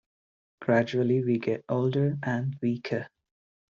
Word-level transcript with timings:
Gradually 0.61 1.23
we 1.23 1.37
get 1.37 1.63
older 1.69 2.17
and 2.23 2.57
weaker. 2.59 3.07